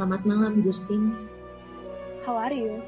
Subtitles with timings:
[0.00, 1.12] Selamat malam, Gustin.
[2.24, 2.80] How are you?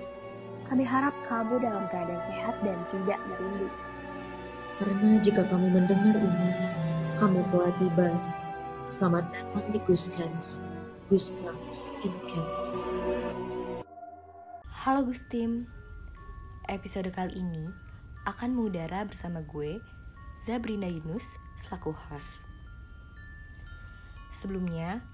[0.65, 3.69] Kami harap kamu dalam keadaan sehat dan tidak merindu.
[4.81, 6.51] Karena jika kamu mendengar ini,
[7.21, 8.09] kamu telah tiba.
[8.89, 10.65] Selamat datang di Guskans.
[11.13, 12.97] Guskans in Campus.
[14.73, 15.69] Halo Gustim,
[16.73, 17.69] episode kali ini
[18.25, 19.85] akan mengudara bersama gue,
[20.49, 21.29] Zabrina Yunus,
[21.61, 22.49] selaku host.
[24.33, 25.05] Sebelumnya,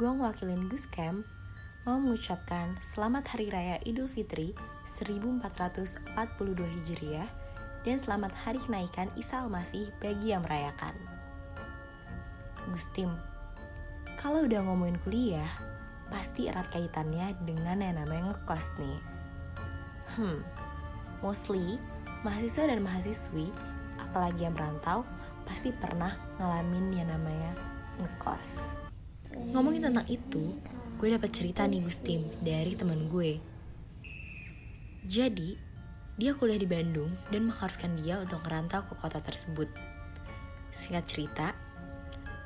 [0.00, 1.28] gue mewakilin Gus Camp
[1.82, 4.54] mau mengucapkan Selamat Hari Raya Idul Fitri
[4.86, 6.14] 1442
[6.62, 7.26] Hijriah
[7.82, 10.94] dan Selamat Hari Kenaikan Isa Al-Masih bagi yang merayakan.
[12.70, 13.10] Gustim,
[14.14, 15.50] kalau udah ngomongin kuliah,
[16.06, 18.98] pasti erat kaitannya dengan yang namanya ngekos nih.
[20.14, 20.38] Hmm,
[21.18, 21.82] mostly
[22.22, 23.50] mahasiswa dan mahasiswi,
[23.98, 25.02] apalagi yang merantau,
[25.50, 27.58] pasti pernah ngalamin yang namanya
[27.98, 28.78] ngekos.
[29.50, 30.54] Ngomongin tentang itu,
[31.02, 33.42] gue dapat cerita nih Gustim dari teman gue.
[35.02, 35.58] Jadi,
[36.14, 39.66] dia kuliah di Bandung dan mengharuskan dia untuk merantau ke kota tersebut.
[40.70, 41.58] Singkat cerita,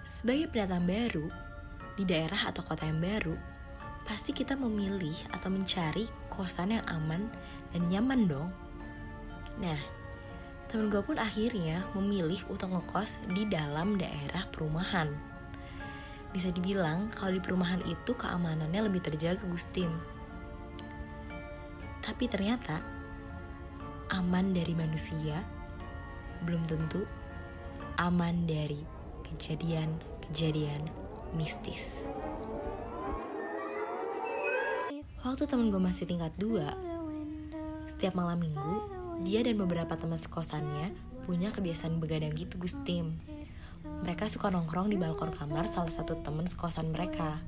[0.09, 1.29] sebagai pendatang baru
[2.01, 3.37] di daerah atau kota yang baru,
[4.09, 7.29] pasti kita memilih atau mencari kosan yang aman
[7.77, 8.49] dan nyaman dong.
[9.61, 9.85] Nah,
[10.73, 15.36] temen gue pun akhirnya memilih untuk ngekos di dalam daerah perumahan.
[16.37, 19.89] Bisa dibilang kalau di perumahan itu keamanannya lebih terjaga Gustim.
[22.05, 22.85] Tapi ternyata
[24.13, 25.41] aman dari manusia
[26.45, 27.09] belum tentu
[27.97, 28.85] aman dari
[29.25, 30.85] kejadian-kejadian
[31.33, 32.13] mistis.
[35.25, 38.75] Waktu temen gue masih tingkat 2, setiap malam minggu,
[39.25, 40.93] dia dan beberapa teman sekosannya
[41.25, 43.17] punya kebiasaan begadang gitu Gustim.
[44.03, 47.41] Mereka suka nongkrong di balkon kamar salah satu teman sekosan mereka.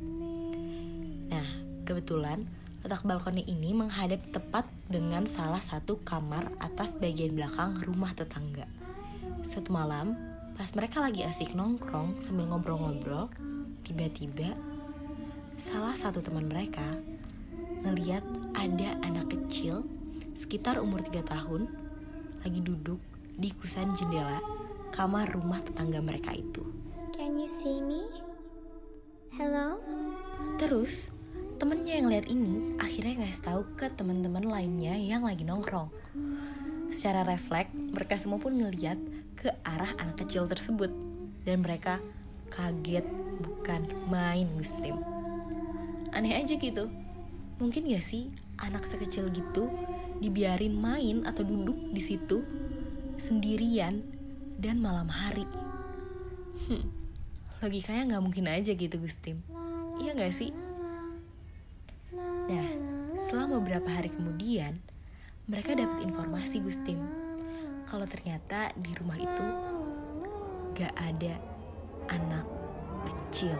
[1.28, 1.48] Nah,
[1.84, 2.46] kebetulan
[2.80, 8.64] letak balkonnya ini menghadap tepat dengan salah satu kamar atas bagian belakang rumah tetangga.
[9.42, 10.14] Suatu malam,
[10.54, 13.28] pas mereka lagi asik nongkrong sambil ngobrol-ngobrol,
[13.84, 14.54] tiba-tiba
[15.58, 16.86] salah satu teman mereka
[17.82, 18.22] ngeliat
[18.54, 19.82] ada anak kecil
[20.38, 21.66] sekitar umur 3 tahun
[22.46, 23.02] lagi duduk
[23.34, 24.38] di kusen jendela
[24.90, 26.64] kamar rumah tetangga mereka itu.
[27.14, 28.08] Can you see me?
[29.34, 29.78] Hello?
[30.58, 31.10] Terus,
[31.62, 35.90] temennya yang lihat ini akhirnya ngasih tahu ke teman-teman lainnya yang lagi nongkrong.
[36.90, 38.98] Secara refleks, mereka semua pun ngeliat
[39.38, 40.90] ke arah anak kecil tersebut.
[41.46, 42.02] Dan mereka
[42.50, 43.06] kaget
[43.40, 44.98] bukan main Gustim.
[46.10, 46.90] Aneh aja gitu.
[47.58, 49.70] Mungkin gak sih anak sekecil gitu
[50.18, 52.42] dibiarin main atau duduk di situ
[53.18, 54.17] sendirian
[54.58, 55.46] dan malam hari.
[56.66, 56.90] Hmm,
[57.62, 59.40] logikanya nggak mungkin aja gitu Gustim.
[60.02, 60.50] Iya nggak sih?
[62.50, 62.68] Nah,
[63.22, 64.82] setelah beberapa hari kemudian,
[65.46, 66.98] mereka dapat informasi Gustim
[67.88, 69.46] kalau ternyata di rumah itu
[70.76, 71.40] gak ada
[72.12, 72.44] anak
[73.08, 73.56] kecil.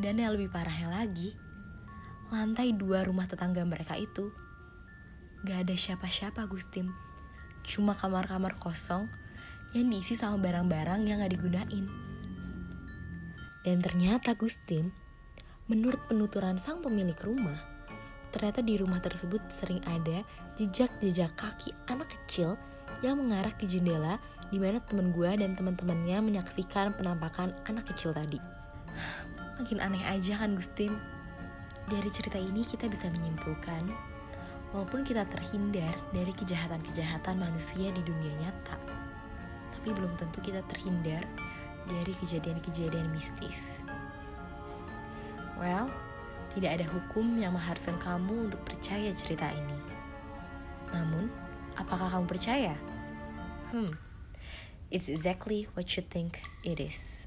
[0.00, 1.36] Dan yang lebih parahnya lagi,
[2.32, 4.32] lantai dua rumah tetangga mereka itu
[5.44, 6.88] gak ada siapa-siapa Gustim.
[7.60, 9.12] Cuma kamar-kamar kosong
[9.74, 11.86] yang diisi sama barang-barang yang gak digunain.
[13.60, 14.90] Dan ternyata Gustim,
[15.68, 17.60] menurut penuturan sang pemilik rumah,
[18.34, 20.24] ternyata di rumah tersebut sering ada
[20.56, 22.56] jejak-jejak kaki anak kecil
[23.04, 24.18] yang mengarah ke jendela
[24.50, 28.40] di mana teman gue dan teman-temannya menyaksikan penampakan anak kecil tadi.
[29.62, 30.96] Makin aneh aja kan Gustim?
[31.86, 33.86] Dari cerita ini kita bisa menyimpulkan,
[34.74, 38.76] walaupun kita terhindar dari kejahatan-kejahatan manusia di dunia nyata,
[39.80, 41.24] tapi belum tentu kita terhindar
[41.88, 43.80] dari kejadian-kejadian mistis.
[45.56, 45.88] Well,
[46.52, 49.80] tidak ada hukum yang mengharuskan kamu untuk percaya cerita ini.
[50.92, 51.32] Namun,
[51.80, 52.76] apakah kamu percaya?
[53.72, 53.88] Hmm,
[54.92, 57.24] it's exactly what you think it is.